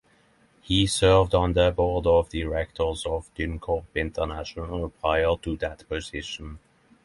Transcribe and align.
He 0.63 0.87
served 0.87 1.35
on 1.35 1.53
the 1.53 1.69
Board 1.69 2.07
of 2.07 2.29
Directors 2.29 3.05
of 3.05 3.31
Dyncorp 3.35 3.83
International 3.93 4.89
prior 4.89 5.35
to 5.43 5.55
that 5.57 5.87
position. 5.87 6.57